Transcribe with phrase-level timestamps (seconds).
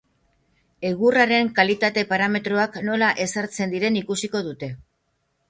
[0.91, 4.73] Egurraren kalitate-parametroak nola ezartzen diren ikusiko dute.